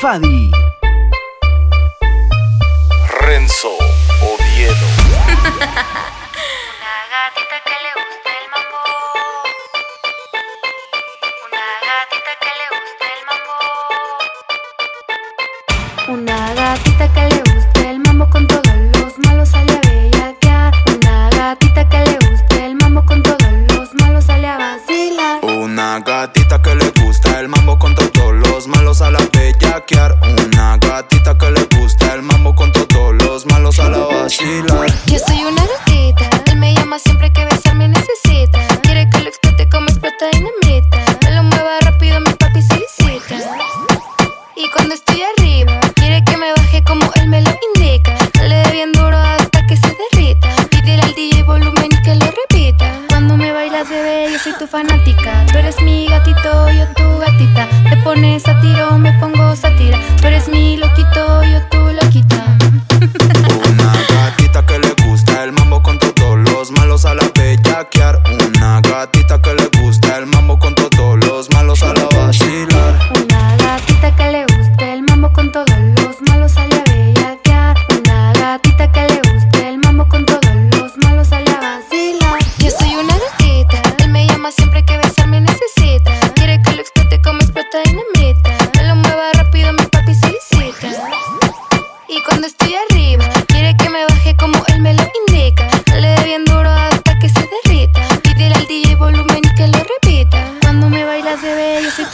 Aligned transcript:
Fadi. 0.00 0.48
Renzo 3.20 3.76
Oviedo. 4.22 4.86
Una 5.26 6.96
gatita 7.10 7.56
que 7.64 7.76
le 7.82 7.92
gusta. 7.96 8.17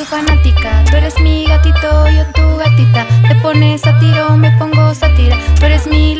fanática. 0.04 0.84
Tú 0.90 0.96
eres 0.96 1.18
mi 1.20 1.46
gatito, 1.46 2.08
yo 2.08 2.24
tu 2.34 2.56
gatita. 2.56 3.06
Te 3.28 3.34
pones 3.36 3.84
a 3.86 3.98
me 4.36 4.50
pongo 4.58 4.94
sátira. 4.94 5.36
Tú 5.58 5.66
eres 5.66 5.86
mi 5.86 6.13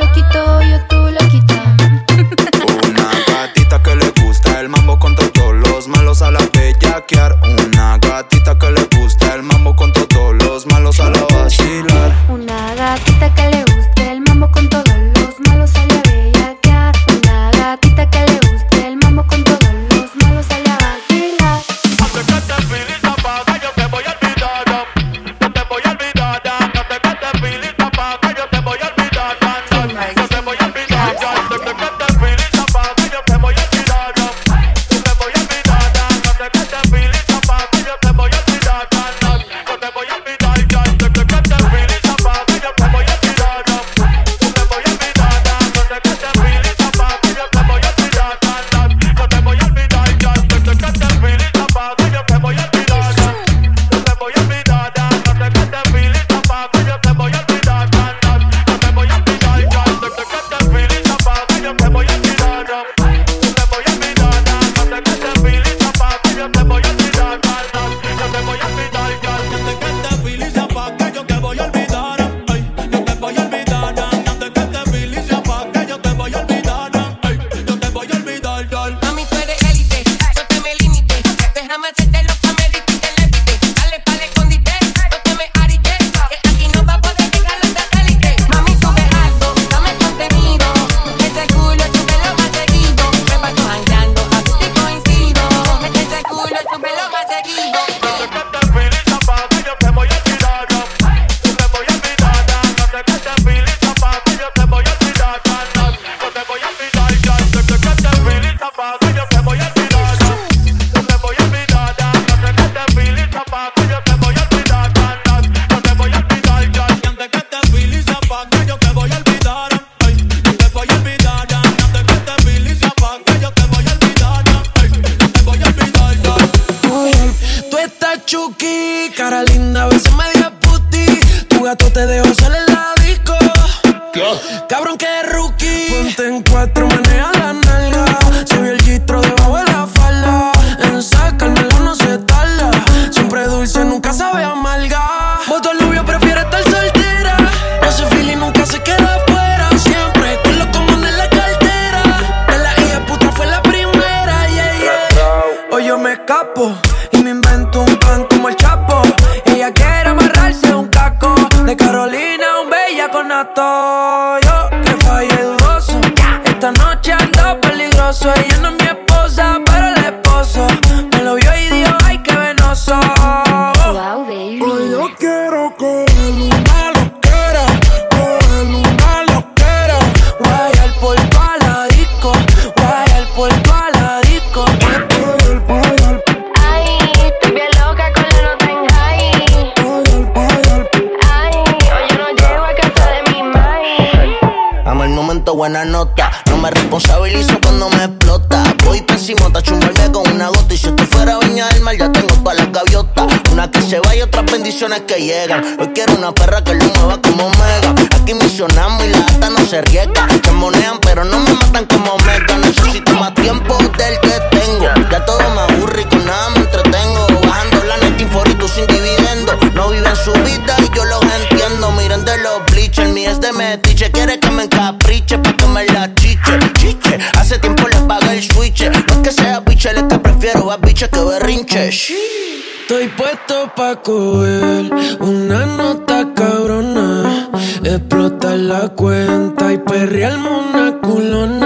metiche. 223.75 224.11
Quiere 224.11 224.38
que 224.38 224.50
me 224.50 224.65
encapriche 224.65 225.38
pa' 225.38 225.56
que 225.56 225.67
me 225.67 225.85
la 225.87 226.09
chiche, 226.15 226.59
chiche. 226.79 227.19
Hace 227.38 227.59
tiempo 227.59 227.88
le 227.88 227.99
paga 228.09 228.32
el 228.32 228.43
switch. 228.43 228.82
No 228.93 228.99
es 228.99 229.19
que 229.25 229.32
sea 229.32 229.61
biche, 229.61 229.91
es 229.91 230.03
que 230.05 230.19
prefiero 230.19 230.71
a 230.71 230.76
biche 230.76 231.09
que 231.09 231.21
berrinche. 231.21 231.88
Estoy 231.88 233.09
puesto 233.17 233.73
pa' 233.76 233.97
coger 233.97 234.91
una 235.21 235.67
nota 235.67 236.17
cabrona. 236.35 237.50
Explotar 237.82 238.59
la 238.59 238.88
cuenta 238.91 239.73
y 239.73 239.79
perrearme 239.79 240.49
una 240.49 240.87
culona 241.00 241.63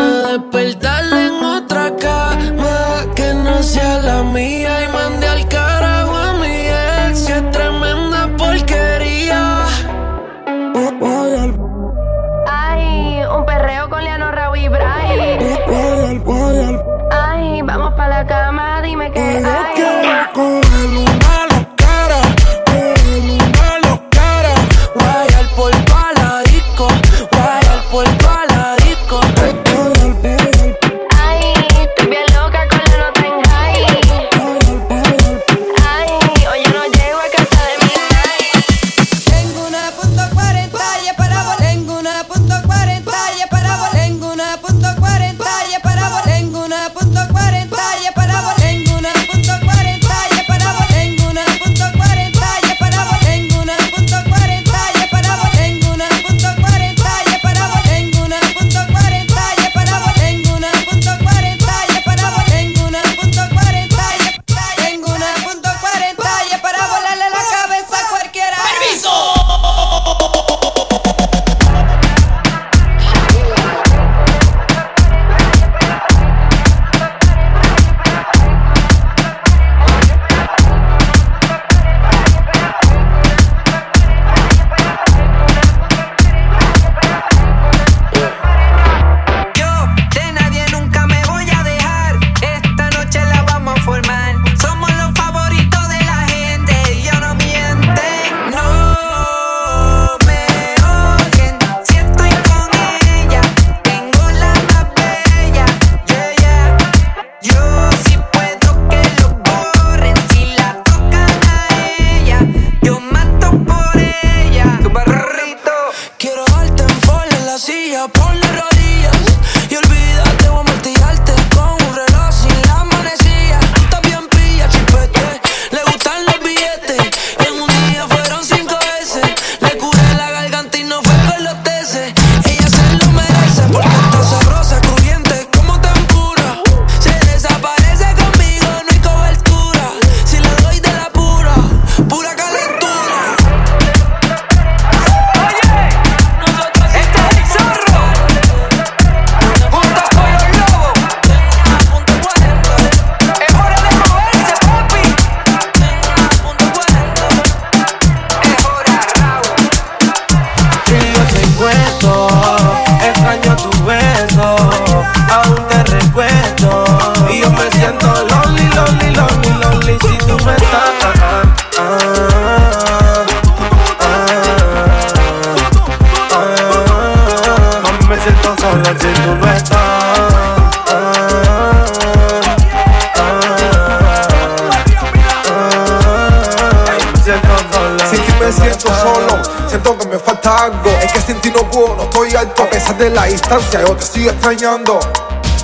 distancia, 193.49 193.81
yo 193.81 193.97
te 193.97 194.05
sigo 194.05 194.31
extrañando. 194.31 195.00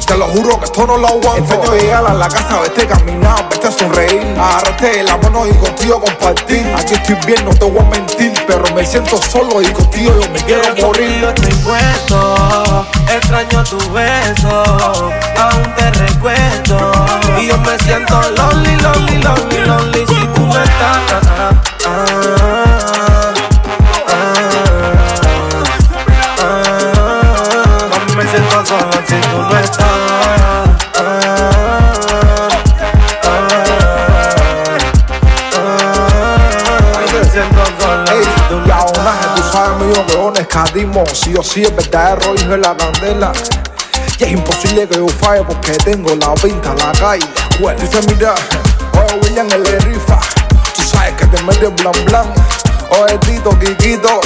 Te 0.07 0.17
lo 0.19 0.27
juro 0.27 0.59
que 0.59 0.67
esto 0.67 0.87
no 0.87 0.97
lo 0.99 1.09
aguanto. 1.09 1.55
Este 1.55 1.81
llegar 1.81 2.07
a 2.07 2.13
la 2.15 2.29
casa, 2.29 2.61
vete 2.61 2.87
caminar, 2.87 3.49
vete 3.51 3.69
a 3.69 3.71
sonreír. 3.71 4.23
Agarrarte 4.39 5.03
la 5.03 5.17
mano 5.17 5.47
y 5.47 5.53
contigo 5.55 6.01
compartir. 6.01 6.67
Aquí 6.79 6.95
estoy 6.95 7.17
bien, 7.27 7.45
no 7.45 7.55
te 7.55 7.65
voy 7.65 7.81
a 7.81 7.89
mentir. 7.89 8.33
Pero 8.47 8.63
me 8.75 8.85
siento 8.85 9.21
solo 9.21 9.63
y 9.63 9.67
contigo 9.67 10.15
yo 10.21 10.31
me 10.31 10.41
quiero 10.41 10.63
morir. 10.87 11.21
Yo 11.21 11.29
estoy 11.31 11.55
puesto, 11.55 12.87
extraño 13.13 13.65
tu 13.65 13.79
beso. 13.93 14.65
Aún 15.39 15.75
te 15.75 15.91
recuerdo. 15.91 16.93
Y 17.41 17.49
yo 17.49 17.59
me 17.59 17.79
siento 17.79 18.21
lonely, 18.37 18.77
lonely. 18.77 18.94
cadimos, 40.55 41.09
sí 41.13 41.35
o 41.37 41.43
sí 41.43 41.65
es 41.65 41.75
verdad, 41.75 42.13
el 42.13 42.21
rollo 42.21 42.49
de 42.49 42.59
la 42.59 42.77
candela. 42.77 43.33
Y 44.21 44.23
es 44.23 44.31
imposible 44.31 44.87
que 44.87 44.99
yo 44.99 45.09
falle 45.09 45.43
porque 45.43 45.73
tengo 45.73 46.15
la 46.15 46.33
pinta, 46.35 46.73
la 46.75 46.93
calle. 46.93 47.27
Bueno, 47.61 47.81
dice 47.81 48.01
mira, 48.07 48.35
oye 48.93 49.21
William 49.21 49.49
el 49.51 49.65
de 49.65 49.81
rifa, 49.81 50.21
tú 50.77 50.83
sabes 50.83 51.15
que 51.15 51.27
te 51.27 51.43
metes 51.43 51.75
blan 51.75 52.05
blan, 52.05 52.33
oye 53.01 53.19
Tito, 53.19 53.51
Kikito, 53.59 54.21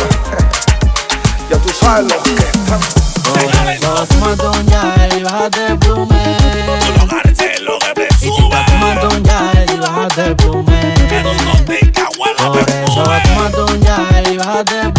ya 1.51 1.57
tú 1.57 1.71
sabes 1.71 2.13
los 2.13 2.23
que 2.23 2.35
están. 2.35 2.81
El 3.41 3.81
y 9.71 9.81
bájate 9.81 10.27
el 10.27 10.37
plume. 10.37 10.95
Que 11.09 11.23
no 11.23 11.65
te 11.65 11.93
cago 11.93 12.27
la 12.39 12.53
perfume. 12.53 12.93
Y 14.31 14.37
bájate 14.37 14.81
el 14.81 14.93
plume. 14.93 14.98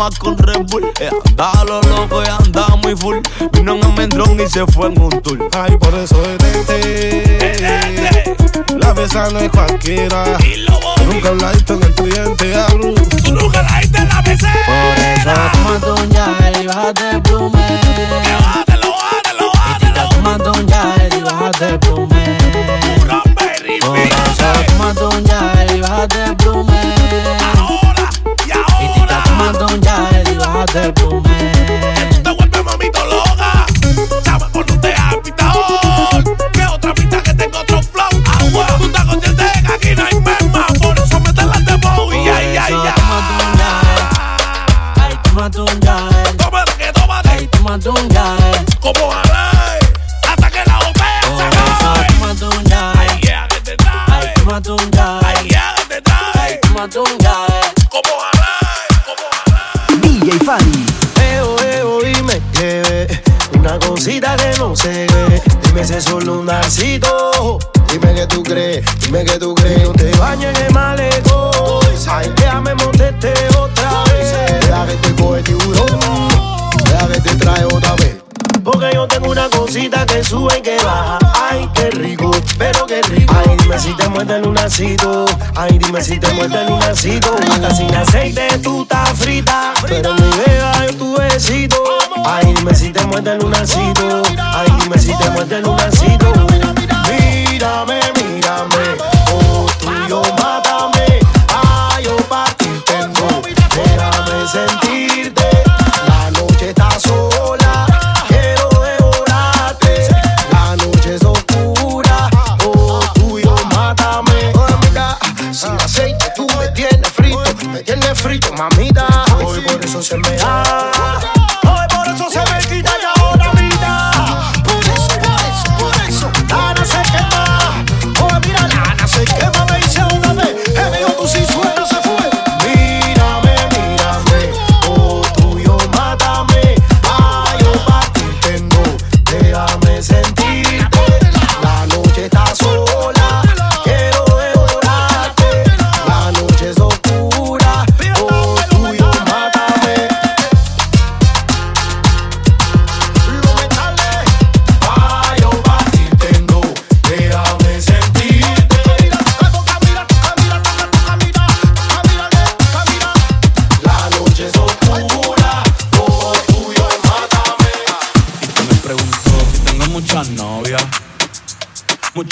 Tomar 0.00 0.18
con 0.18 0.38
Red 0.38 0.62
Bull. 0.70 0.90
Eh, 0.98 1.10
andaba 1.26 1.64
lo 1.64 1.82
loco 1.82 2.22
y 2.24 2.28
andaba 2.28 2.76
muy 2.76 2.96
full. 2.96 3.18
Vino 3.52 3.74
en 3.74 3.84
Almendrón 3.84 4.40
y 4.40 4.48
se 4.48 4.64
fue 4.66 4.86
en 4.86 4.98
un 4.98 5.10
tour. 5.20 5.46
Ay, 5.52 5.76
por 5.76 5.94
eso 5.94 6.16
detente. 6.22 7.44
La 8.78 8.94
besa 8.94 9.28
no 9.30 9.40
es 9.40 9.50
cualquiera. 9.50 10.38
Y 10.42 10.56
lo 10.56 10.72
voy. 10.80 11.04
Nunca 11.06 11.28
hablaste 11.28 11.74
en 11.74 11.82
el 11.82 11.94
cliente 11.94 12.54
hablo. 12.54 12.94
Tú 13.24 13.34
nunca 13.34 13.62
la 13.62 13.80
diste 13.80 13.98
en 13.98 14.08
la 14.08 14.22
Por 14.22 14.32
eso 14.32 15.94
un 15.94 16.10
gel 16.10 16.62
y 16.62 16.66
bájate 16.66 17.10
el 17.10 17.22
plume. 17.22 17.80
Que 18.24 18.32
bájatelo, 18.32 18.92
bájatelo, 18.92 19.52
bájatelo. 19.52 20.08
Tómate 20.08 20.48
un 20.48 20.68
gel 20.68 21.12
y 21.18 21.22
bájate 21.22 21.68
el 21.68 21.78
plume. 21.78 22.38
Pura 23.00 23.22
berry, 23.36 23.78
Por 23.80 23.98
eso 23.98 25.08
un 25.10 25.26
gel 25.26 25.76
y 25.76 25.80
bájate 25.82 26.24
el 26.24 26.36
plume. 26.36 26.39
Gel 30.66 30.92
y 30.92 31.19
Ay, 85.56 85.78
dime 85.78 86.00
si 86.02 86.18
te 86.18 86.32
muerde 86.34 86.60
el 86.62 86.68
lunacito. 86.68 87.34
Hasta 87.50 87.74
sin 87.74 87.94
aceite 87.94 88.58
tú 88.62 88.86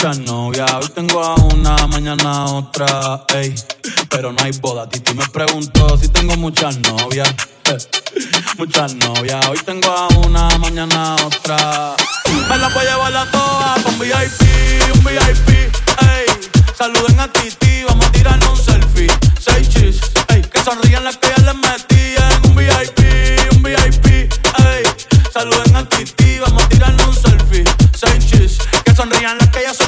Muchas 0.01 0.19
novias, 0.21 0.73
hoy 0.75 0.89
tengo 0.95 1.21
a 1.21 1.35
una, 1.35 1.77
mañana 1.89 2.45
otra, 2.45 3.25
ey. 3.35 3.53
Pero 4.09 4.33
no 4.33 4.41
hay 4.45 4.53
boda, 4.61 4.89
Titi 4.89 5.13
me 5.13 5.27
preguntó 5.27 5.99
si 5.99 6.07
tengo 6.07 6.37
muchas 6.37 6.79
novias. 6.79 7.35
Muchas 8.59 8.95
novias, 8.95 9.45
hoy 9.49 9.59
tengo 9.67 9.91
a 9.91 10.07
una, 10.25 10.57
mañana 10.59 11.17
otra. 11.17 11.97
Me 12.49 12.59
la 12.59 12.69
voy 12.69 12.87
a 12.87 12.91
llevar 12.93 13.17
a 13.17 13.31
todas 13.33 13.83
con 13.83 13.99
VIP, 13.99 14.95
un 14.95 15.03
VIP, 15.03 15.49
ey. 15.49 16.27
Saluden 16.79 17.19
a 17.19 17.33
Titi, 17.33 17.83
vamos 17.83 18.07
a 18.07 18.13
tirarnos 18.13 18.51
un 18.51 18.65
selfie. 18.65 19.11
Seis 19.41 19.69
chis, 19.69 20.01
ey. 20.29 20.43
Que 20.43 20.63
sonrían 20.63 21.03
las 21.03 21.17
que 21.17 21.27
ya 21.37 21.43
les 21.43 21.57
metían. 21.57 22.47
Un 22.47 22.55
VIP, 22.55 23.01
un 23.53 23.63
VIP, 23.65 24.07
ey. 24.07 24.83
Saluden 25.35 25.75
a 25.75 25.89
Titi, 25.89 26.39
vamos 26.39 26.63
a 26.63 26.69
tirarnos 26.69 27.09
un 27.09 27.15
selfie. 27.15 27.65
Seis 27.97 28.27
chis, 28.31 28.59
que 28.85 28.95
sonrían 28.95 29.37
las 29.39 29.49
que 29.49 29.63
ya 29.63 29.73
olvidaron 29.73 29.88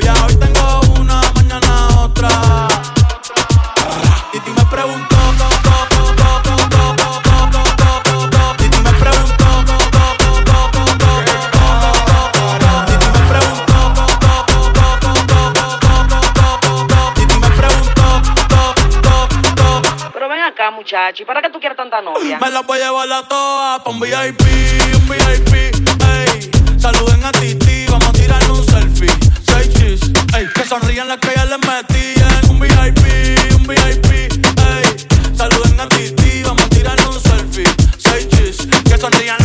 muchacho. 20.73 21.23
¿Y 21.23 21.25
para 21.25 21.41
qué 21.41 21.49
tú 21.49 21.59
quieres 21.59 21.77
tanta 21.77 22.01
novia? 22.01 22.37
Me 22.39 22.49
la 22.49 22.61
voy 22.61 22.79
a 22.79 22.85
llevar 22.85 23.11
a 23.11 23.27
todas 23.27 23.79
pa' 23.81 23.89
un 23.89 23.99
VIP, 23.99 24.41
un 24.95 25.09
VIP, 25.09 25.53
ey. 25.53 26.51
Saluden 26.77 27.23
a 27.23 27.31
Titi, 27.31 27.85
vamos 27.87 28.07
a 28.07 28.13
tirar 28.13 28.43
un 28.51 28.63
selfie. 28.65 29.09
Seis 29.43 29.73
chis, 29.73 30.01
ey. 30.35 30.47
Que 30.53 30.63
sonrían 30.65 31.07
las 31.07 31.17
que 31.17 31.33
ya 31.35 31.45
les 31.45 31.59
metían. 31.59 32.49
Un 32.49 32.59
VIP, 32.59 33.55
un 33.55 33.67
VIP, 33.67 34.11
ey. 34.11 35.35
Saluden 35.35 35.79
a 35.79 35.87
Titi, 35.89 36.43
vamos 36.43 36.63
a 36.63 36.69
tirar 36.69 36.97
un 37.07 37.19
selfie. 37.19 37.65
Seis 37.97 38.27
chis, 38.29 38.67
que 38.83 38.97
sonrían 38.97 39.40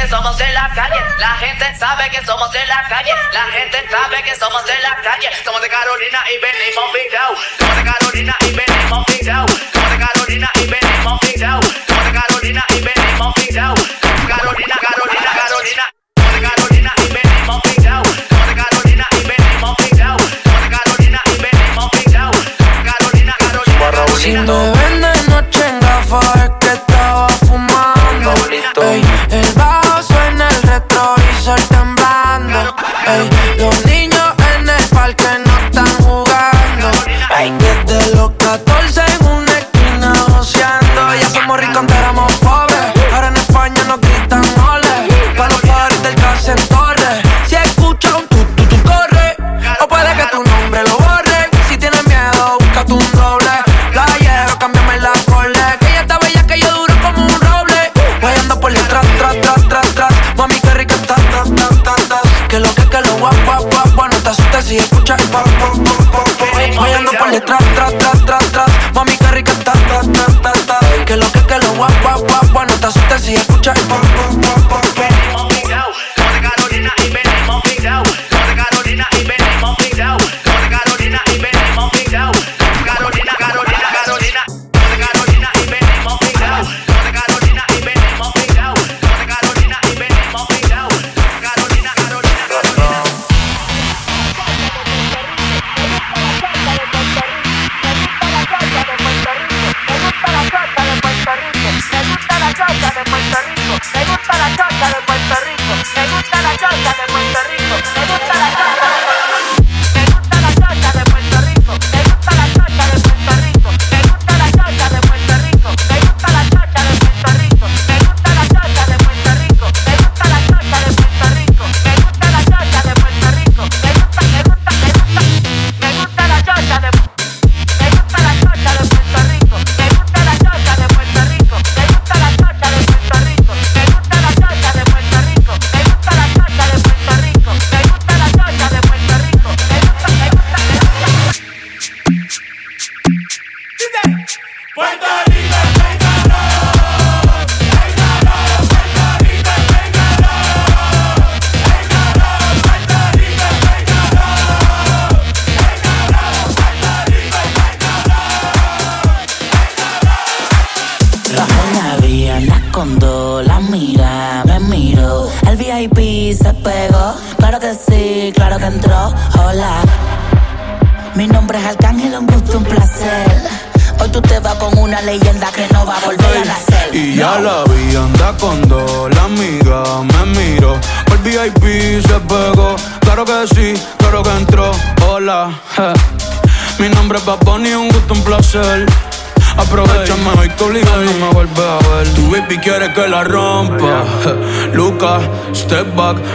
que 0.00 0.08
somos 0.08 0.36
de 0.38 0.48
la 0.52 0.70
calle. 0.74 0.96
La 1.18 1.34
gente 1.36 1.64
sabe 1.78 2.08
que 2.10 2.24
somos 2.24 2.50
de 2.52 2.64
la 2.66 2.82
calle. 2.88 3.12
La 3.32 3.44
gente 3.52 3.78
sabe 3.90 4.22
que 4.22 4.34
somos 4.34 4.64
de 4.64 4.78
la 4.80 4.96
calle. 5.02 5.28
Somos 5.44 5.60
de 5.60 5.68
Carolina 5.68 6.20
y 6.32 6.38
venimos 6.40 6.92
video. 6.92 7.28
Somos 7.58 7.76
de 7.76 7.84
Carolina 7.84 8.36
y 8.40 8.52
venimos 8.52 9.06
video. 9.06 9.46
Somos 9.72 9.90
de 9.90 9.98
Carolina 9.98 10.50
y 10.54 10.66
venimos 10.66 11.20
video. 11.20 11.60
Somos 11.86 12.04
de 12.04 12.12
Carolina 12.18 12.64
y 12.70 12.80
venimos 12.80 13.34
video. 13.36 13.74
Carolina, 14.28 14.76
Carolina, 14.80 15.30
Carolina. 15.36 15.84
Somos 16.16 16.32
de 16.34 16.40
Carolina 16.48 16.92
y 16.96 17.08
venimos 17.12 17.62
video. 17.68 18.02
Somos 18.30 18.48
de 18.48 18.54
Carolina 18.56 19.06
y 19.12 19.22
venimos 19.28 19.76
video. 19.84 20.16
Somos 20.16 20.62
de 20.64 20.70
Carolina 20.76 21.20
y 21.26 21.42
venimos 21.44 21.90
video. 21.92 22.30
Carolina, 22.88 23.34
Carolina, 23.38 24.16
Si 24.16 24.32
Carolina. 24.32 24.42
me 24.48 24.70
ven 24.80 25.00
de 25.02 25.12
noche 25.28 25.68
en 25.68 25.80
gafas 25.80 26.36
es 26.36 26.50
que 26.60 26.72
estaba 26.72 27.28
fumando. 27.28 28.34
Ey, 28.82 29.02
retrovisor 31.50 31.79
Por 67.30 67.38
detrás, 67.38 67.62
tras, 67.76 67.96
tras, 67.96 68.26
tras, 68.26 68.44
tras. 68.50 68.70
Mami, 68.92 69.16
qué 69.16 69.26
rica 69.28 69.52
está, 69.52 69.72
ta, 69.72 70.00
ta, 70.00 70.42
ta, 70.42 70.52
ta. 70.66 71.04
Que 71.04 71.14
lo 71.14 71.30
que, 71.30 71.46
que 71.46 71.58
lo 71.58 71.74
guap, 71.74 71.92
guap, 72.02 72.50
guap. 72.50 72.68
No 72.68 72.74
te 72.74 72.86
asustes 72.86 73.22
si 73.22 73.34
escuchas 73.34 73.78
el 73.78 73.84
pop, 73.84 74.02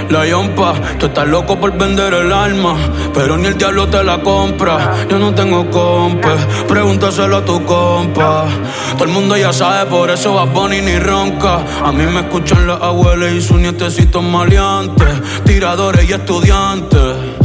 la 0.10 0.26
yompa. 0.26 0.74
Tú 1.00 1.08
estás 1.08 1.28
loco 1.28 1.60
por 1.60 1.78
vender 1.78 2.14
el 2.14 2.32
alma, 2.32 2.76
pero 3.14 3.38
ni 3.38 3.48
el 3.48 3.58
diablo 3.58 3.88
te 3.88 4.04
la 4.04 4.20
compra. 4.20 5.06
Yo 5.10 5.20
no 5.20 5.34
tengo 5.34 5.70
compa, 5.70 6.36
pregúntaselo 6.68 7.38
a 7.38 7.46
tu 7.46 7.64
compa. 7.66 8.46
Todo 8.94 9.04
el 9.06 9.12
mundo 9.12 9.38
ya 9.38 9.52
sabe, 9.54 9.90
por 9.90 10.10
eso 10.10 10.34
va 10.34 10.46
Bunny 10.46 10.82
ni 10.82 10.98
ronca. 11.00 11.60
A 11.84 11.92
mí 11.92 12.04
me 12.06 12.22
escuchan 12.22 12.68
las 12.68 12.82
abuelas 12.82 13.34
y 13.34 13.42
sus 13.42 13.58
nietecitos 13.58 14.24
maleantes, 14.24 15.44
tiradores 15.46 16.10
y 16.10 16.14
estudiantes. 16.14 17.45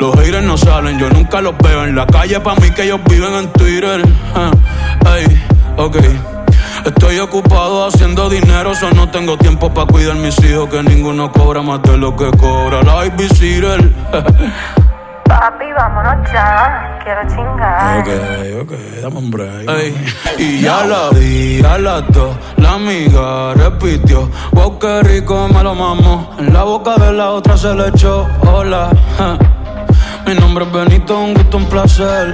Los 0.00 0.16
haters 0.16 0.42
no 0.42 0.56
salen, 0.56 0.98
yo 0.98 1.10
nunca 1.10 1.42
los 1.42 1.54
veo 1.58 1.84
en 1.84 1.94
la 1.94 2.06
calle. 2.06 2.40
Pa' 2.40 2.54
mí 2.54 2.70
que 2.70 2.84
ellos 2.84 3.00
viven 3.08 3.34
en 3.34 3.52
Twitter. 3.52 4.02
Ah, 4.34 4.50
Ey, 5.16 5.42
ok. 5.76 5.96
Estoy 6.86 7.18
ocupado 7.18 7.86
haciendo 7.86 8.30
dinero, 8.30 8.74
so 8.74 8.90
no 8.92 9.10
tengo 9.10 9.36
tiempo 9.36 9.72
para 9.74 9.86
cuidar 9.86 10.16
mis 10.16 10.42
hijos. 10.42 10.70
Que 10.70 10.82
ninguno 10.82 11.30
cobra 11.30 11.60
más 11.60 11.82
de 11.82 11.98
lo 11.98 12.16
que 12.16 12.30
cobra 12.30 12.82
la 12.82 13.04
Ivy 13.06 13.28
Cyril. 13.28 13.94
Papi, 15.24 15.66
vámonos 15.76 16.32
ya. 16.32 16.98
Quiero 17.04 17.20
chingar. 17.28 17.98
Ok, 18.00 18.08
ok, 18.62 18.72
dame 19.02 19.16
un 19.18 19.30
break. 19.30 19.68
Ey, 19.68 19.94
y 20.38 20.60
ya 20.62 20.86
la 20.86 21.10
vi 21.10 21.62
a 21.62 21.76
las 21.78 22.08
dos, 22.08 22.34
la 22.56 22.72
amiga 22.72 23.52
repitió. 23.54 24.30
Wow, 24.52 24.78
qué 24.78 25.02
rico 25.02 25.46
me 25.52 25.62
lo 25.62 25.74
mamo. 25.74 26.30
En 26.38 26.52
la 26.54 26.62
boca 26.62 26.96
de 26.96 27.12
la 27.12 27.30
otra 27.32 27.56
se 27.58 27.74
le 27.74 27.88
echó. 27.88 28.26
Hola, 28.40 28.90
ja. 29.18 29.36
Mi 30.34 30.36
nombre 30.36 30.64
es 30.64 30.70
Benito, 30.70 31.18
un 31.18 31.34
gusto, 31.34 31.56
un 31.56 31.66
placer. 31.66 32.30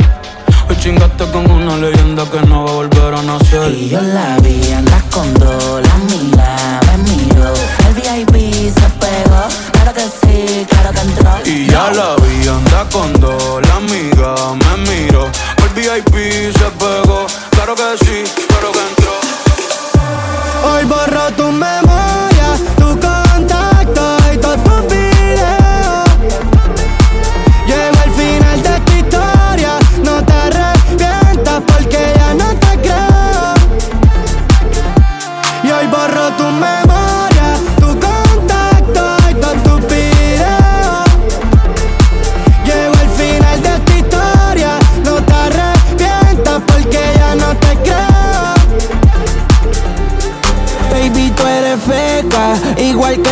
Hoy 0.69 0.77
chingaste 0.77 1.25
con 1.33 1.51
una 1.51 1.77
leyenda 1.79 2.29
que 2.31 2.41
no 2.43 2.65
va 2.65 2.71
a 2.71 2.75
volver 2.75 3.15
a 3.15 3.23
nacer. 3.23 3.73
Y 3.73 3.89
yo 3.89 4.03
la 4.03 4.37
vi, 4.41 4.71
andas 4.73 5.03
con 5.05 5.33
dos, 5.35 5.81
la 5.81 5.97
mira, 6.11 6.81
me 6.89 6.99
miro. 7.11 7.55
El 7.87 7.95
VIP 7.95 8.75
se 8.75 8.89
pegó, 9.01 9.43
claro 9.73 9.95
que 9.95 10.03
sí, 10.03 10.67
claro 10.69 10.91
que 10.93 11.01
entró. 11.01 11.31
Y 11.47 11.67
ya 11.69 11.91
la 11.93 12.17
vi, 12.17 12.47
anda 12.47 12.87
con 12.93 13.13
dos, 13.15 13.67
la 13.67 13.77
amiga 13.77 14.35
me 14.53 14.91
miro. 14.91 15.31
El 15.63 15.69
VIP 15.75 16.53
se 16.53 16.71
pegó, 16.79 17.27
claro 17.51 17.75
que 17.77 18.05
sí, 18.05 18.25
claro 18.47 18.73
que 18.73 18.81
entró. 18.91 19.06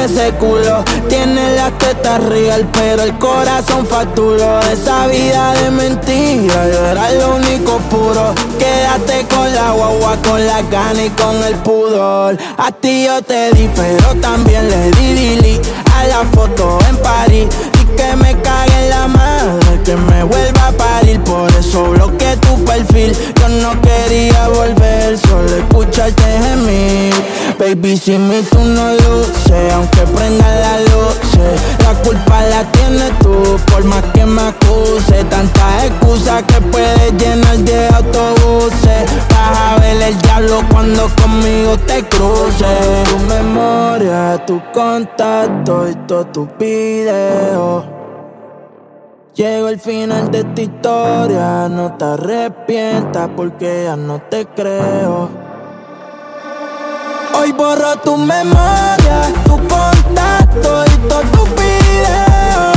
Ese 0.05 0.33
culo. 0.33 0.85
Tienes 1.09 1.57
las 1.57 1.77
tetas 1.79 2.23
real, 2.25 2.69
pero 2.73 3.03
el 3.03 3.17
corazón 3.19 3.87
facturó. 3.87 4.61
Esa 4.61 5.07
vida 5.07 5.55
de 5.55 5.71
mentira, 5.71 6.67
era 6.67 7.11
lo 7.13 7.37
único 7.37 7.79
puro. 7.91 8.35
Quédate 8.59 9.27
con 9.35 9.53
la 9.55 9.73
guagua, 9.73 10.17
con 10.23 10.47
la 10.47 10.63
gana 10.63 11.05
y 11.05 11.11
con 11.11 11.43
el 11.45 11.55
pudor. 11.57 12.37
A 12.59 12.71
ti 12.73 13.05
yo 13.05 13.23
te 13.23 13.53
di, 13.53 13.69
pero 13.75 14.15
también 14.21 14.69
le 14.69 14.91
di 14.93 15.13
dili 15.15 15.61
a 15.95 16.07
la 16.07 16.25
foto 16.33 16.79
en 16.89 16.97
París. 16.99 17.47
Y 17.81 17.85
que 17.97 18.17
me 18.17 18.35
cague 18.43 18.85
en 18.85 18.91
la 18.91 19.09
madre, 19.09 19.64
que 19.85 19.97
me 19.97 20.25
vuelva 20.25 20.69
a 20.69 20.73
parir. 20.73 21.21
Por 21.21 21.51
eso 21.53 21.85
bloqueé 21.91 22.37
tu 22.39 22.65
perfil. 22.65 23.13
Yo 23.41 23.49
no 23.49 23.81
quería 23.83 24.49
volver, 24.49 25.19
solo 25.19 25.57
escucharte 25.57 26.23
gemir. 26.23 27.15
Baby, 27.59 27.97
si 27.97 28.19
mi 28.19 28.43
tú 28.43 28.59
no 28.61 28.93
luces, 28.93 29.73
aunque 29.73 30.01
prenda 30.01 30.55
la 30.57 30.81
luz, 30.81 31.17
la 31.79 31.95
culpa 32.03 32.43
la 32.43 32.65
tienes 32.73 33.17
tú, 33.21 33.59
por 33.71 33.85
más 33.85 34.03
que 34.15 34.25
me 34.25 34.43
acuse. 34.43 35.25
Tantas 35.25 35.85
excusas 35.85 36.43
que 36.45 36.61
puedes 36.73 37.13
llenar 37.13 37.59
de 37.59 37.89
autobuses. 37.89 39.05
Vas 39.31 39.59
a 39.59 39.81
ver 39.81 40.03
el 40.03 40.19
diablo 40.23 40.63
cuando 40.71 41.09
conmigo 41.23 41.77
te 41.87 42.03
cruces. 42.09 43.05
Tu 43.09 43.19
memoria, 43.19 44.43
tu 44.47 44.61
contacto 44.73 45.89
y 45.89 45.95
todos 46.07 46.33
tus 46.33 46.49
videos. 46.59 48.04
Llego 49.35 49.67
al 49.67 49.81
final 49.81 50.31
de 50.31 50.39
esta 50.39 50.63
historia, 50.63 51.69
no 51.69 51.97
te 51.97 52.05
arrepientas 52.05 53.29
porque 53.35 53.83
ya 53.87 53.97
no 53.97 54.23
te 54.31 54.47
creo. 54.47 55.29
Hoy 57.35 57.51
borro 57.51 57.97
tu 57.97 58.17
memoria, 58.17 59.33
tu 59.45 59.57
contacto 59.57 60.85
y 60.87 61.09
todos 61.09 61.33
tus 61.33 61.51
videos. 61.51 62.77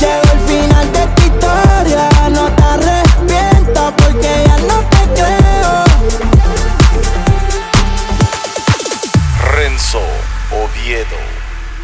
Llego 0.00 0.30
al 0.32 0.40
final 0.48 0.92
de 0.92 1.02
esta 1.04 1.26
historia, 1.26 2.08
no 2.30 2.48
te 2.56 2.62
arrepientas 2.62 3.92
porque 3.98 4.44
ya 4.46 4.58
no 4.60 4.80
te 4.88 5.20
creo. 5.20 5.84
Renzo 9.56 10.00
Oviedo. 10.52 11.20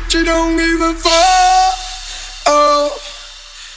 She 0.09 0.25
don't 0.25 0.59
give 0.59 0.83
a 0.83 0.95
fuck. 0.95 1.82
Oh, 2.47 2.91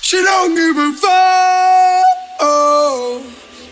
she 0.01 0.17
don't 0.23 0.55
give 0.55 0.77
a 0.77 0.91
fuck. 0.93 2.05
Oh, 2.41 3.21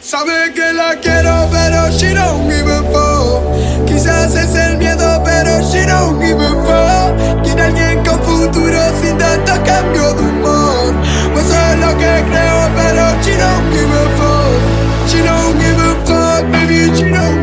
sabe 0.02 0.54
que 0.54 0.74
la 0.74 0.96
quiero, 1.00 1.50
pero 1.52 1.92
she 1.92 2.14
don't 2.14 2.50
give 2.50 2.68
a 2.68 2.84
fuck. 2.92 3.88
Quizás 3.88 4.36
es 4.36 4.56
el 4.56 4.78
miedo, 4.78 5.22
pero 5.24 5.62
she 5.72 5.86
don't 5.86 6.20
give 6.22 6.40
a 6.40 6.50
fuck. 6.66 7.44
Quiere 7.44 7.64
alguien 7.64 8.04
con 8.04 8.22
futuro 8.22 8.80
sin 9.02 9.18
tanto 9.18 9.54
cambio 9.64 10.14
de 10.14 10.22
humor. 10.22 10.94
Pues 11.34 11.46
es 11.46 11.80
lo 11.80 11.98
que 11.98 12.24
creo, 12.30 12.70
pero 12.76 13.22
she 13.24 13.36
don't 13.38 13.72
give 13.72 13.94
a 13.94 14.06
fuck. 14.18 15.10
She 15.10 15.22
don't 15.22 15.60
give 15.60 15.80
a 15.80 15.96
fuck, 16.06 16.52
baby, 16.52 16.92
she 16.96 17.10
don't 17.10 17.43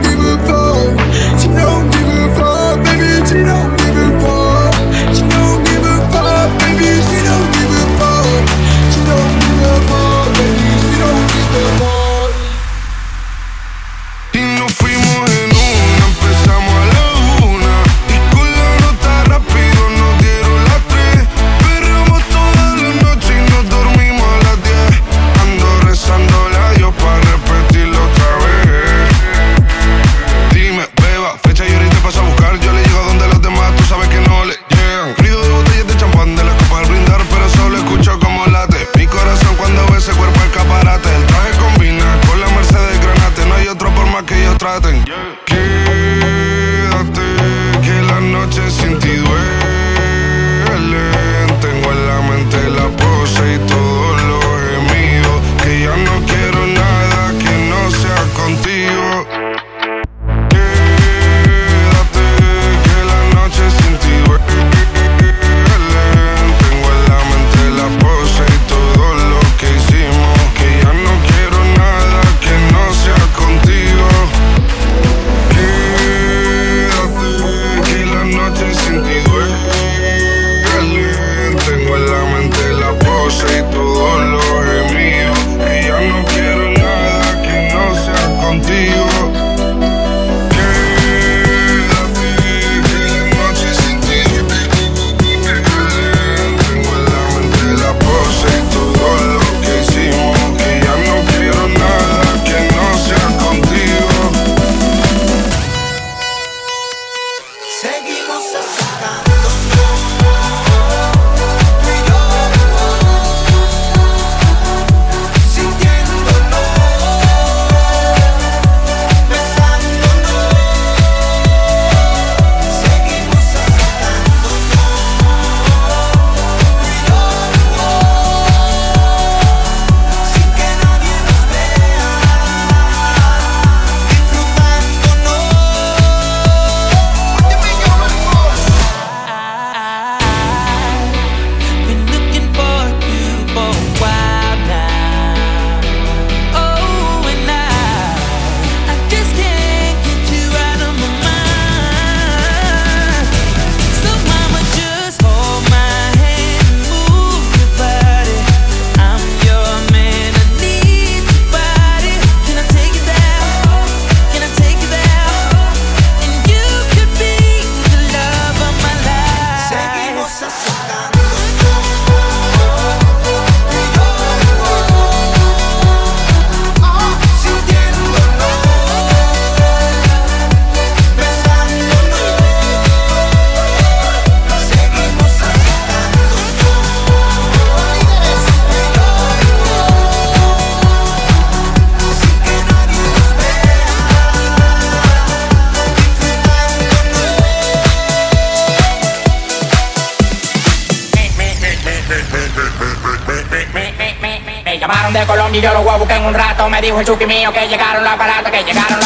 dijo 206.91 207.01
el 207.01 207.07
chupi 207.07 207.27
mío 207.27 207.53
que 207.53 207.69
llegaron 207.69 208.03
los 208.03 208.13
aparatos, 208.13 208.51
que 208.51 208.65
llegaron 208.65 209.00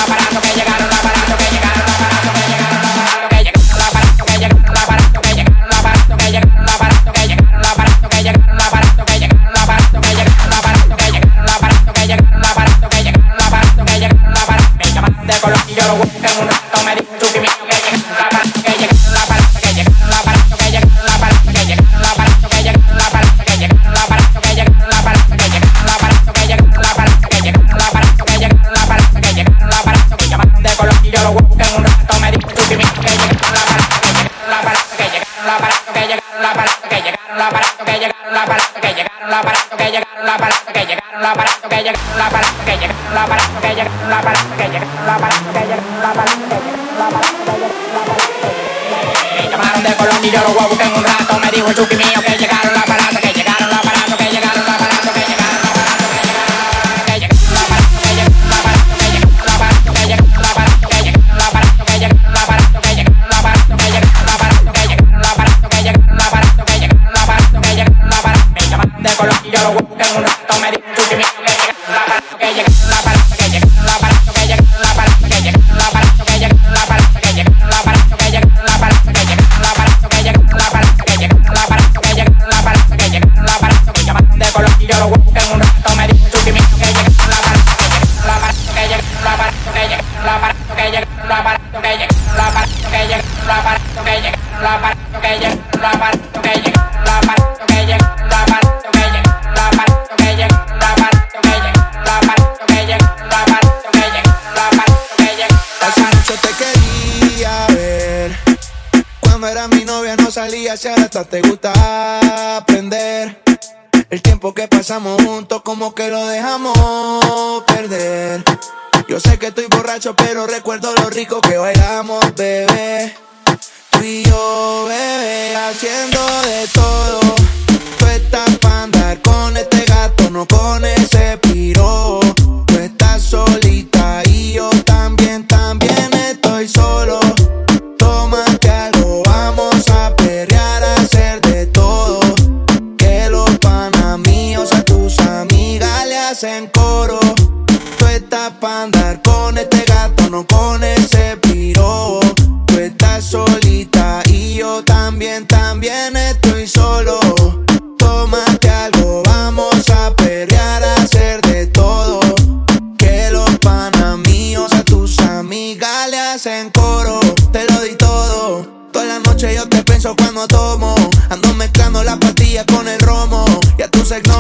romo. 173.95 174.05
Y 174.05 174.34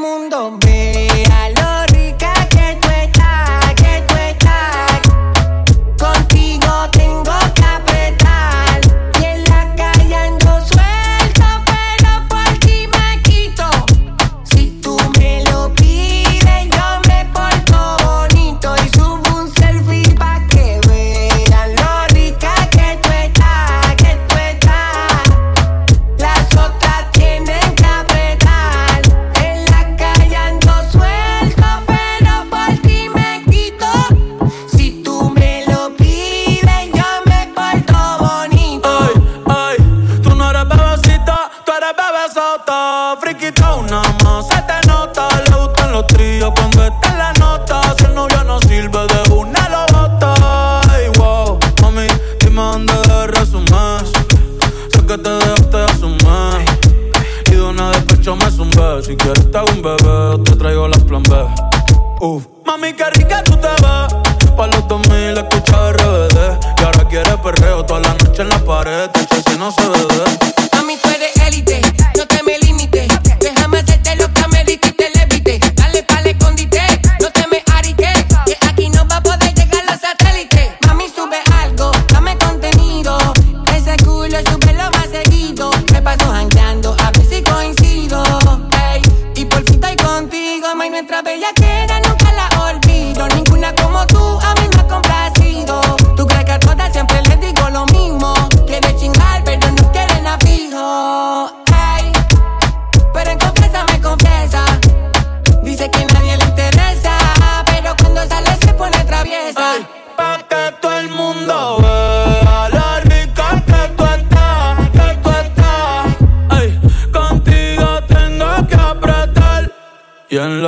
mundo 0.00 0.69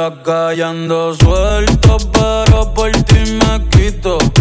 la 0.03 0.23
calle 0.25 0.65
suelto, 1.15 1.97
pero 2.12 2.75
por 2.75 2.91
ti 2.91 3.38
me 3.38 3.69
quito. 3.69 4.32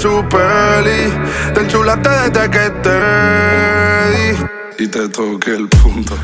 su 0.00 0.24
peli. 0.30 1.12
Te 1.52 1.60
enchulaste 1.60 2.08
desde 2.08 2.50
que 2.50 2.70
te 2.84 2.96
di. 4.12 4.84
Y 4.84 4.88
te 4.88 5.08
toqué 5.10 5.50
el 5.56 5.68
punto. 5.68 6.14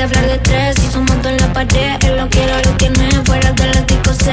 de 0.00 0.04
hablar 0.04 0.26
de 0.28 0.38
tres 0.38 0.76
y 0.78 0.90
su 0.90 1.02
manto 1.02 1.28
en 1.28 1.36
la 1.36 1.52
pared. 1.52 1.98
Que 1.98 2.08
lo 2.08 2.26
quiero, 2.30 2.56
lo 2.64 2.70
tiene 2.78 3.10
fuera 3.26 3.52
del 3.52 3.76
ático, 3.76 4.14
se 4.14 4.32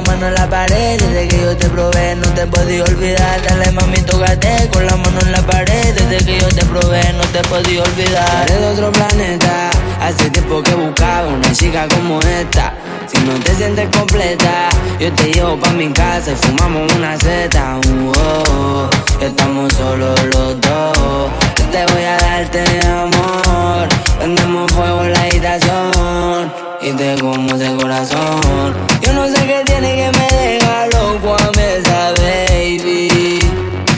la 0.00 0.12
mano 0.12 0.28
en 0.28 0.34
la 0.34 0.48
pared. 0.48 1.00
Desde 1.00 1.28
que 1.28 1.40
yo 1.40 1.56
te 1.56 1.68
probé 1.68 2.16
no 2.16 2.28
te 2.28 2.46
podía 2.46 2.84
olvidar. 2.84 3.42
Dale 3.42 3.70
mami, 3.72 3.98
tócate 4.02 4.68
con 4.72 4.86
la 4.86 4.96
mano 4.96 5.20
en 5.20 5.32
la 5.32 5.42
pared. 5.42 5.94
Desde 5.94 6.24
que 6.24 6.40
yo 6.40 6.48
te 6.48 6.64
probé 6.66 7.12
no 7.14 7.24
te 7.24 7.42
podía 7.48 7.82
olvidar. 7.82 8.50
Eres 8.50 8.60
de 8.60 8.66
otro 8.66 8.92
planeta. 8.92 9.70
Hace 10.00 10.30
tiempo 10.30 10.62
que 10.62 10.74
buscaba 10.74 11.28
una 11.28 11.52
chica 11.52 11.86
como 11.88 12.20
esta. 12.20 12.72
Si 13.06 13.18
no 13.24 13.32
te 13.40 13.54
sientes 13.56 13.88
completa 13.96 14.68
Yo 15.00 15.12
te 15.12 15.32
llevo 15.32 15.58
pa' 15.58 15.72
mi 15.72 15.88
casa 15.92 16.30
y 16.30 16.34
fumamos 16.36 16.92
una 16.94 17.18
seta. 17.18 17.78
Uh 17.88 18.88
Estamos 19.20 19.72
solos 19.74 20.18
los 20.32 20.60
dos. 20.60 21.30
Yo 21.58 21.64
te 21.70 21.92
voy 21.92 22.04
a 22.04 22.16
darte 22.16 22.64
amor. 22.86 23.88
Prendemos 24.18 24.72
fuego 24.72 25.04
en 25.04 25.12
la 25.12 25.20
habitación 25.22 26.69
y 26.82 26.92
te 26.92 27.18
como 27.20 27.54
ese 27.54 27.74
corazón. 27.76 28.74
Yo 29.02 29.12
no 29.12 29.26
sé 29.26 29.46
qué 29.46 29.62
tiene 29.66 29.96
que 29.96 30.18
me 30.18 30.36
deja 30.36 30.86
loco 30.86 31.36
a 31.36 31.50
mesa, 31.56 32.12
baby. 32.18 33.40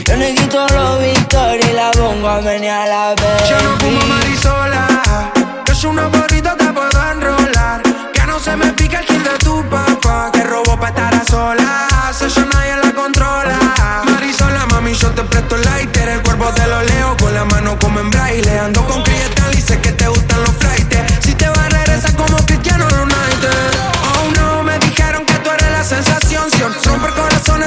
Yo 0.05 0.17
no 0.17 0.25
quito 0.25 0.67
los 0.67 0.99
victorias 0.99 1.69
y 1.69 1.73
la 1.73 1.91
pongo 1.91 2.27
a 2.27 2.41
menear 2.41 2.87
la 2.87 3.15
baby. 3.15 3.49
Yo 3.49 3.61
no 3.61 3.77
fumo 3.77 4.01
marisola, 4.07 5.31
yo 5.65 5.75
soy 5.75 5.91
una 5.91 6.07
bonita 6.07 6.55
te 6.57 6.65
puedo 6.65 7.11
enrolar. 7.11 7.81
Que 8.13 8.25
no 8.27 8.39
se 8.39 8.55
me 8.55 8.67
pica 8.73 8.99
el 8.99 9.05
kill 9.05 9.23
de 9.23 9.37
tu 9.39 9.63
papá, 9.69 10.29
que 10.33 10.43
robo 10.43 10.77
para 10.77 10.89
estar 10.89 11.15
a 11.15 11.25
solas. 11.25 12.21
Eso 12.21 12.45
nadie 12.53 12.75
la 12.83 12.91
controla. 12.93 14.03
Marisola, 14.11 14.65
mami, 14.67 14.93
yo 14.93 15.09
te 15.11 15.23
presto 15.23 15.55
el 15.55 15.63
lighter, 15.63 16.09
el 16.09 16.21
cuerpo 16.21 16.45
te 16.53 16.67
lo 16.67 16.81
leo, 16.83 17.15
con 17.17 17.33
la 17.33 17.45
mano 17.45 17.77
como 17.79 18.01
en 18.01 18.09
braille, 18.09 18.59
ando 18.59 18.85
con 18.85 19.03
que 19.03 19.12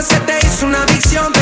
se 0.02 0.20
te 0.20 0.38
hizo 0.46 0.66
una 0.66 0.82
adicción. 0.82 1.35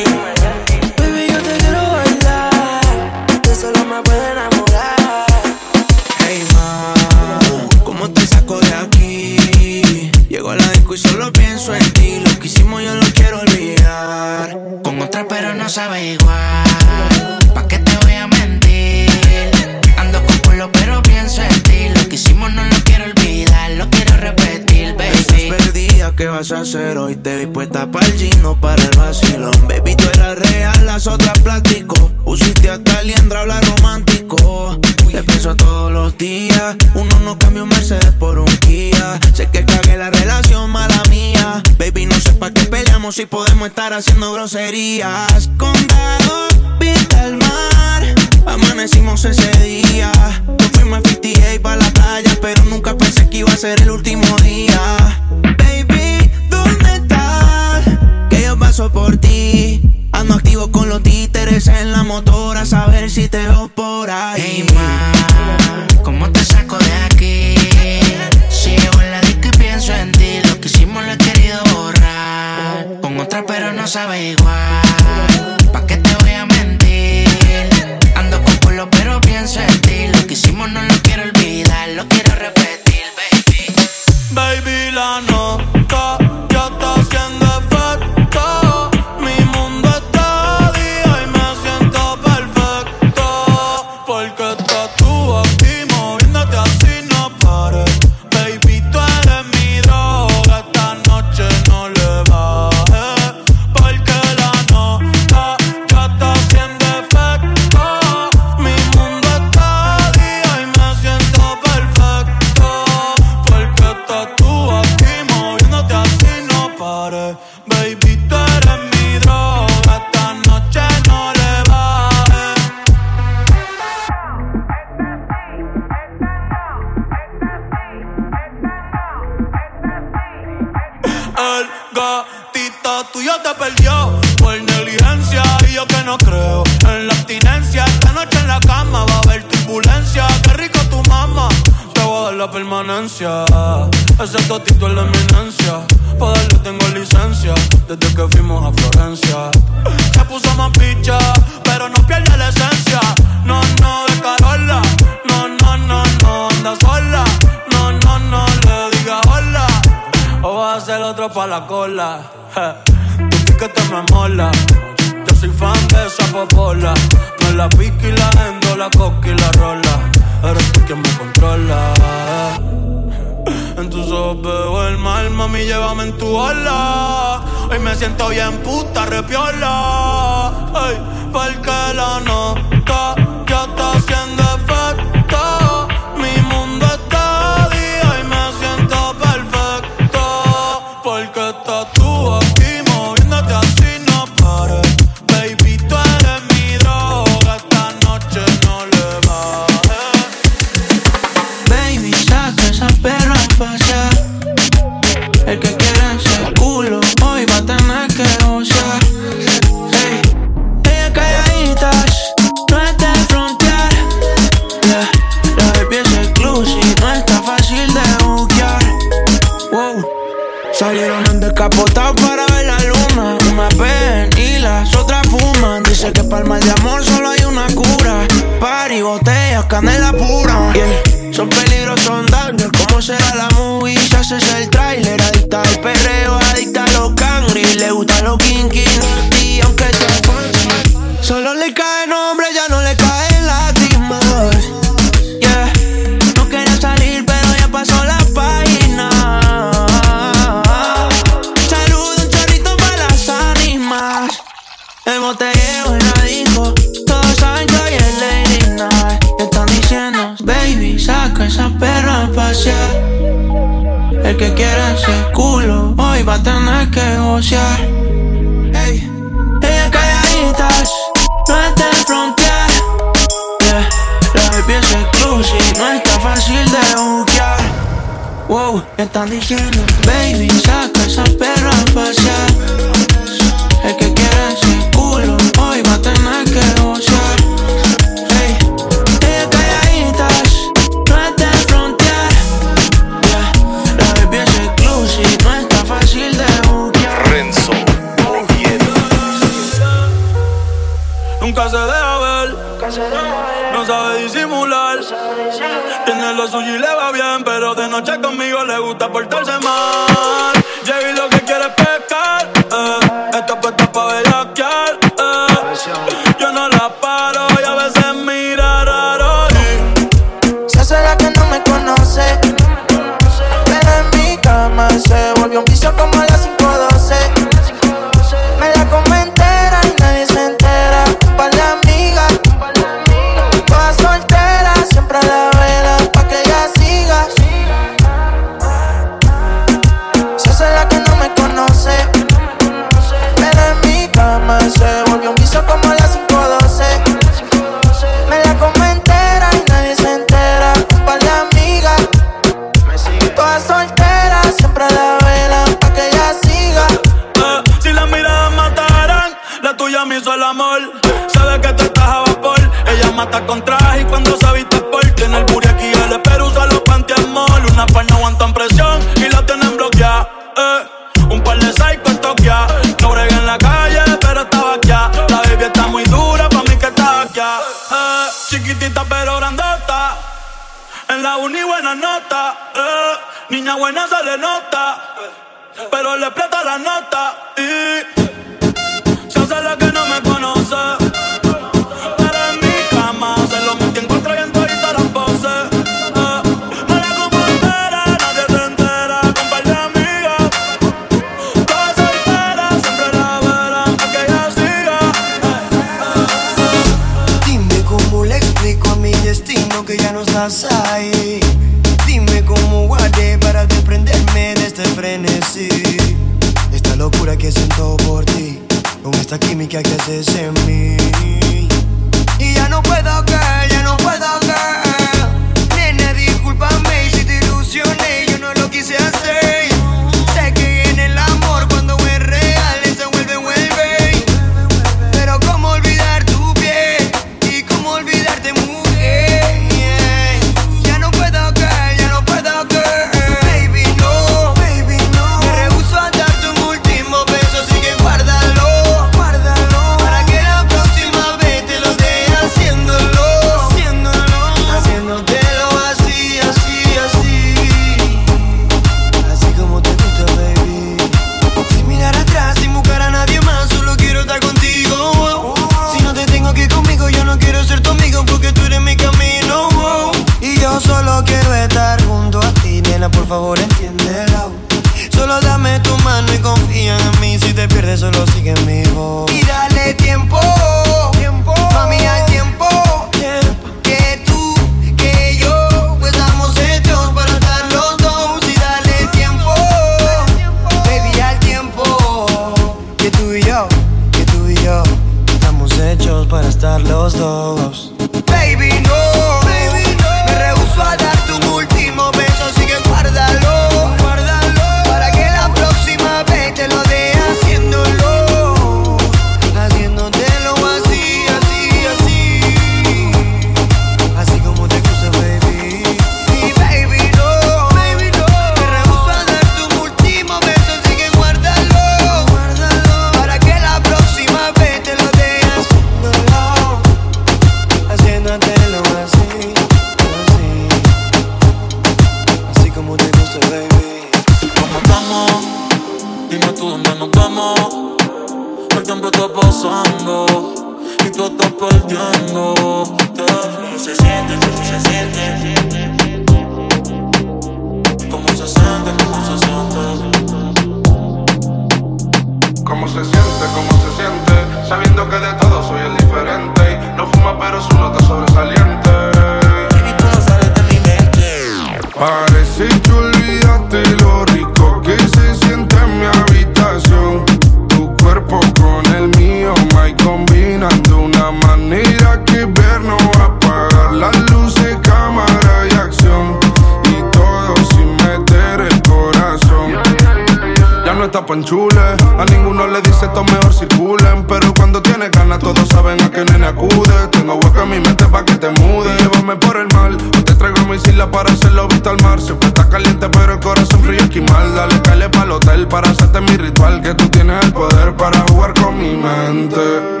A 581.12 582.24
ninguno 582.26 582.68
le 582.68 582.80
dice 582.82 583.06
esto 583.06 583.24
mejor 583.24 583.52
circulen. 583.52 584.24
Pero 584.28 584.54
cuando 584.54 584.80
tienes 584.80 585.10
ganas, 585.10 585.40
todos 585.40 585.66
saben 585.68 586.00
a 586.00 586.08
qué 586.08 586.24
nene 586.24 586.46
acude. 586.46 587.08
Tengo 587.10 587.34
hueco 587.34 587.62
en 587.62 587.70
mi 587.70 587.80
mente 587.80 588.04
pa' 588.06 588.24
que 588.24 588.36
te 588.36 588.48
mude. 588.50 588.96
Llévame 588.96 589.34
por 589.36 589.56
el 589.56 589.66
mal. 589.74 589.96
O 589.96 590.24
te 590.24 590.34
traigo 590.34 590.64
mis 590.66 590.86
islas 590.86 591.08
para 591.08 591.32
hacerlo 591.32 591.66
vista 591.66 591.90
al 591.90 592.00
mar. 592.02 592.20
Siempre 592.20 592.48
está 592.48 592.68
caliente, 592.68 593.08
pero 593.08 593.34
el 593.34 593.40
corazón 593.40 593.82
frío 593.82 594.00
esquimal. 594.00 594.54
Dale, 594.54 594.80
cale 594.82 595.08
pa'l 595.08 595.32
hotel 595.32 595.66
para 595.66 595.90
hacerte 595.90 596.20
mi 596.20 596.36
ritual. 596.36 596.80
Que 596.80 596.94
tú 596.94 597.08
tienes 597.08 597.44
el 597.44 597.52
poder 597.52 597.96
para 597.96 598.20
jugar 598.28 598.54
con 598.54 598.78
mi 598.78 598.96
mente. 598.96 600.00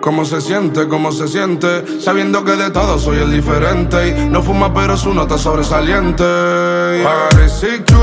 Cómo 0.00 0.24
se 0.24 0.40
siente, 0.40 0.88
cómo 0.88 1.12
se 1.12 1.28
siente, 1.28 2.00
sabiendo 2.00 2.44
que 2.44 2.56
de 2.56 2.70
todo 2.70 2.98
soy 2.98 3.18
el 3.18 3.30
diferente. 3.30 4.08
Y 4.08 4.28
no 4.28 4.42
fuma, 4.42 4.74
pero 4.74 4.96
su 4.96 5.14
nota 5.14 5.38
sobresaliente. 5.38 6.24
Yeah. 6.24 7.28
Parece 7.30 7.84
que 7.84 7.94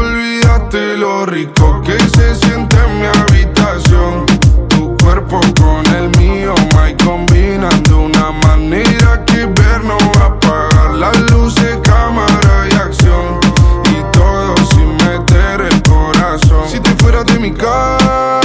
lo 0.97 1.25
rico 1.25 1.81
que 1.81 1.97
se 1.97 2.35
siente 2.35 2.77
en 2.77 2.99
mi 2.99 3.05
habitación. 3.07 4.25
Tu 4.67 4.95
cuerpo 4.97 5.39
con 5.59 5.85
el 5.95 6.09
mío, 6.19 6.53
my 6.75 6.95
combinan 7.03 7.83
de 7.83 7.93
una 7.93 8.31
manera 8.31 9.23
que 9.25 9.45
ver 9.45 9.83
no 9.83 9.97
va 10.15 10.23
a 10.23 10.27
apagar 10.27 10.93
las 10.95 11.17
luces, 11.31 11.77
cámara 11.83 12.67
y 12.69 12.75
acción. 12.75 13.39
Y 13.85 14.03
todo 14.11 14.55
sin 14.71 14.95
meter 14.97 15.61
el 15.61 15.81
corazón. 15.83 16.67
Si 16.69 16.79
te 16.79 16.91
fueras 17.01 17.25
de 17.25 17.39
mi 17.39 17.51
cama, 17.51 18.41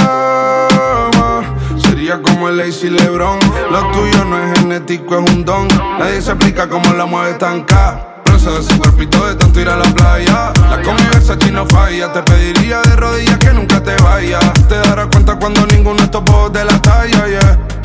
sería 1.77 2.21
como 2.21 2.49
el 2.49 2.57
Lazy 2.57 2.89
Lebron. 2.89 3.39
Lo 3.71 3.91
tuyo 3.91 4.25
no 4.25 4.43
es 4.43 4.59
genético, 4.59 5.19
es 5.19 5.31
un 5.31 5.45
don. 5.45 5.67
Nadie 5.99 6.21
se 6.21 6.31
explica 6.31 6.67
cómo 6.67 6.93
la 6.93 7.05
mueves 7.05 7.37
tan. 7.37 7.65
Bronce 8.25 8.49
de 8.49 8.59
ese 8.59 8.77
cuerpito 8.77 9.25
de 9.27 9.35
tanto 9.35 9.59
ir 9.59 9.69
a 9.69 9.77
la 9.77 9.85
playa. 9.93 10.44
Convivencia 11.35 11.51
no 11.51 11.65
falla. 11.67 12.11
Te 12.13 12.21
pediría 12.23 12.81
de 12.81 12.95
rodillas 12.95 13.37
que 13.39 13.53
nunca 13.53 13.81
te 13.83 13.95
vayas. 14.03 14.53
Te 14.67 14.75
darás 14.75 15.07
cuenta 15.07 15.35
cuando 15.35 15.65
ninguno 15.67 15.97
de 15.97 16.03
estos 16.03 16.53
de 16.53 16.65
la 16.65 16.81
talla, 16.81 17.27
yeah. 17.27 17.84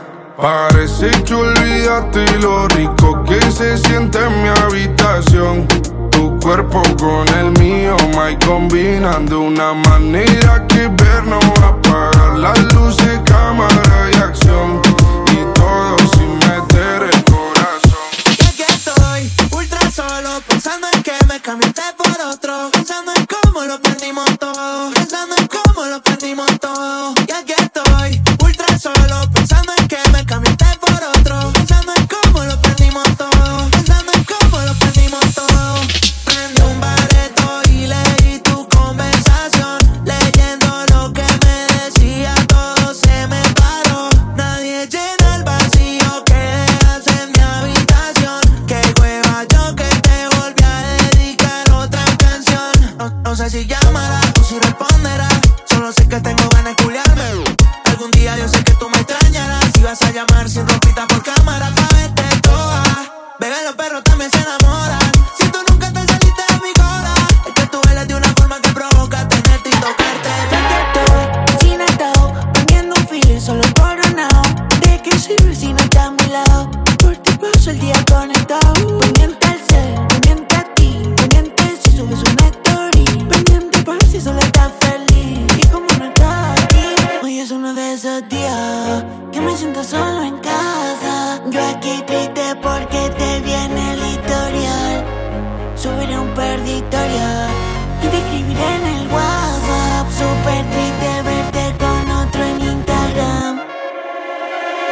Parece 0.37 1.09
que 1.23 1.33
olvidaste 1.33 2.25
lo 2.39 2.67
rico 2.69 3.23
que 3.23 3.39
se 3.51 3.77
siente 3.77 4.17
en 4.19 4.41
mi 4.41 4.49
habitación. 4.49 5.67
Tu 6.11 6.39
cuerpo 6.39 6.81
con 6.99 7.27
el 7.37 7.51
mío, 7.59 7.95
my 8.15 8.35
combinan 8.45 9.25
de 9.25 9.35
una 9.35 9.73
manera 9.73 10.65
que 10.67 10.87
ver 10.87 11.23
no 11.25 11.39
apagar 11.63 12.37
las 12.37 12.73
luces, 12.73 13.19
cámara 13.25 14.09
y 14.13 14.15
acción. 14.17 14.81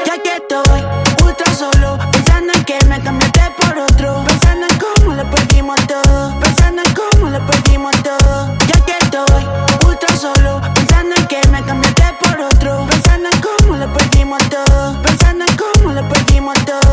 Ya 0.10 0.18
que 0.24 0.32
estoy 0.32 0.82
ultra 1.24 1.54
solo, 1.54 1.96
pensando 2.12 2.52
en 2.56 2.64
que 2.64 2.84
me 2.88 3.00
cambiaste 3.00 3.42
por 3.60 3.78
otro. 3.78 4.24
Pensando 4.26 4.66
en 4.66 4.80
cómo 4.80 5.14
lo 5.14 5.30
perdimos 5.30 5.78
todo. 5.86 6.40
Pensando 6.40 6.82
en 6.84 6.94
cómo 6.96 7.30
lo 7.30 7.46
perdimos 7.46 7.96
todo. 8.02 8.58
Ya 8.66 8.86
que 8.86 8.94
estoy 9.04 9.46
ultra 9.88 10.18
solo, 10.18 10.62
pensando 10.74 11.16
en 11.16 11.28
que 11.28 11.48
me 11.50 11.62
cambiaste 11.64 12.06
por 12.22 12.42
otro. 12.42 12.88
Pensando 12.90 13.30
en 13.32 13.40
cómo 13.40 13.76
lo 13.76 13.94
perdimos 13.94 14.42
todo. 14.50 15.00
Pensando 15.04 15.46
en 15.46 15.56
cómo 15.56 15.92
lo 15.92 16.10
perdimos 16.10 16.56
todo. 16.66 16.89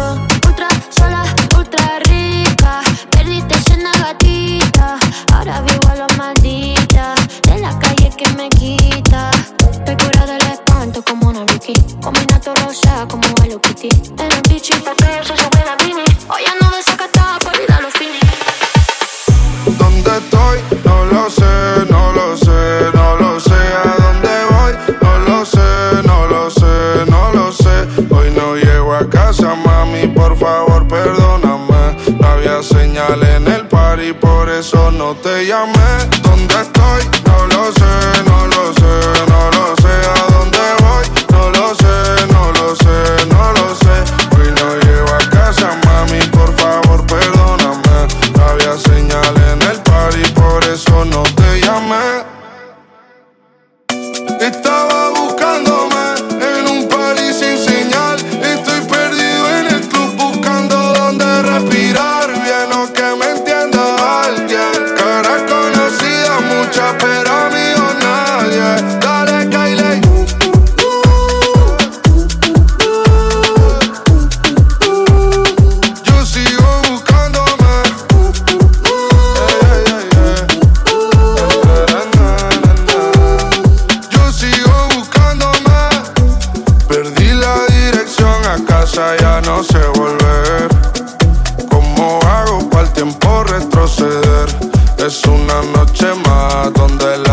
Eso 34.67 34.91
no 34.91 35.15
te 35.15 35.47
llamé. 35.47 35.86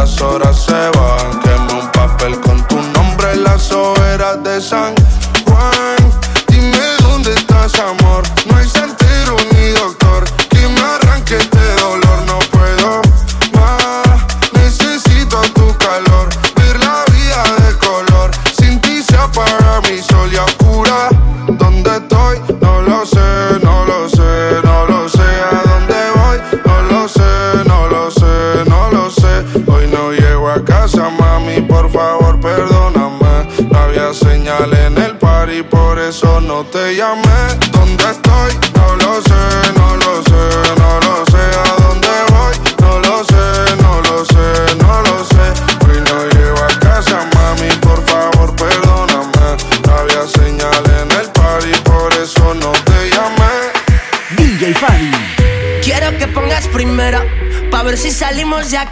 las 0.04 0.20
horas 0.20 0.66
se 0.66 0.74
van. 0.74 1.39
Quema 1.39 1.80
un 1.82 1.91
papel 1.93 2.38
con 2.41 2.68
tu 2.68 2.76
nombre, 2.76 3.38
las 3.38 3.72
hogueras 3.72 4.43
de 4.43 4.60
sangre 4.60 5.03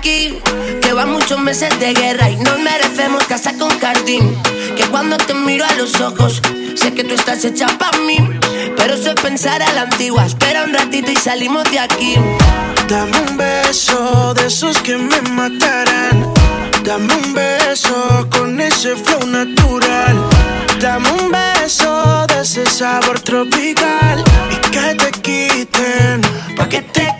Que 0.02 0.41
van 0.95 1.12
muchos 1.12 1.39
meses 1.39 1.80
de 1.80 1.93
guerra 1.93 2.30
y 2.32 2.36
nos 2.38 2.58
merecemos 2.60 3.24
casa 3.26 3.54
con 3.58 3.70
jardín. 3.80 4.36
Que 4.76 4.84
cuando 4.88 5.16
te 5.18 5.36
miro 5.36 5.64
a 5.64 5.74
los 5.76 6.02
ojos, 6.02 6.41
sé 6.76 6.91
que 6.93 7.04
tú 7.04 7.14
estás 7.14 7.45
hecha 7.45 7.68
para 7.78 7.97
mí. 7.99 8.18
Pero 8.78 8.95
eso 8.95 9.12
es 9.12 9.22
pensar 9.22 9.62
a 9.62 9.72
la 9.74 9.84
antigua. 9.84 10.26
Espera 10.26 10.64
un 10.64 10.74
ratito 10.74 11.12
y 11.12 11.16
salimos 11.16 11.70
de 11.70 11.80
aquí. 11.80 12.16
Dame 12.88 13.16
un 13.30 13.38
beso 13.38 14.34
de 14.34 14.47
esos 14.47 14.82
que 14.82 14.97
me 14.97 15.22
matarán. 15.22 16.34
Dame 16.84 17.14
un 17.14 17.34
beso 17.36 18.28
con 18.32 18.60
ese 18.60 18.95
flow 18.95 19.28
natural. 19.28 20.18
Dame 20.80 21.12
un 21.12 21.32
beso 21.32 22.26
de 22.28 22.41
ese 22.41 22.66
sabor 22.66 23.20
tropical. 23.20 24.24
Y 24.49 24.72
que 24.72 24.95
te 24.95 25.12
quiten, 25.22 26.22
pa' 26.58 26.68
que 26.68 26.82
te 26.82 27.11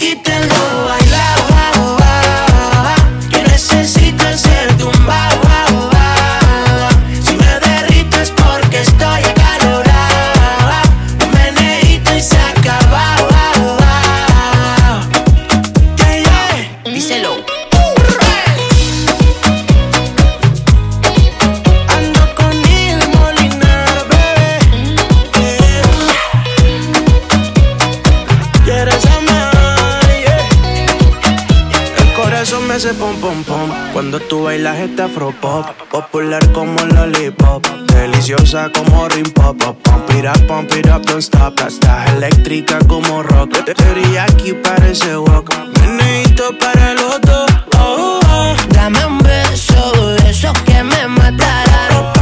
El 31.98 32.14
corazón 32.16 32.68
me 32.68 32.74
hace 32.74 32.96
pom 32.96 33.16
pom 33.18 33.44
pom 33.44 33.70
cuando 33.94 34.20
tú 34.20 34.46
bailas 34.46 34.80
este 34.80 35.04
afro 35.04 35.32
pop. 35.40 35.68
Popular 35.92 36.52
como 36.52 36.80
lollipop, 36.88 37.64
deliciosa 37.94 38.72
como 38.72 39.08
rim 39.10 39.30
pop. 39.34 39.56
pop. 39.62 39.78
Pump 39.84 40.10
it 40.18 40.26
up, 40.26 40.48
pump 40.48 40.72
it 40.72 40.88
up, 40.88 41.06
don't 41.06 41.22
stop. 41.22 41.60
Estás 41.60 42.10
eléctrica 42.14 42.80
como 42.88 43.22
rock. 43.22 43.52
te 43.66 44.20
aquí 44.20 44.54
parece 44.54 45.16
walk. 45.16 45.54
Meneito 45.80 46.58
para 46.58 46.96
los 46.96 47.22
dos. 47.22 47.52
Oh, 47.78 48.20
oh. 48.32 48.56
Dame 48.70 49.06
un 49.06 49.20
beso, 49.20 50.16
besos 50.24 50.58
que 50.64 50.84
me 50.84 51.08
matarán. 51.08 52.21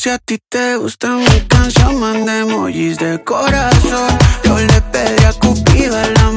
Si 0.00 0.08
a 0.08 0.16
ti 0.16 0.38
te 0.38 0.76
gusta 0.76 1.10
mi 1.10 1.40
canción, 1.46 2.00
mandemos 2.00 2.52
emojis 2.52 2.96
de 2.96 3.22
corazón. 3.22 4.08
Yo 4.44 4.58
le 4.58 4.80
pedí 4.90 5.24
a 5.26 5.32
Cupido 5.34 5.94
la 6.14 6.30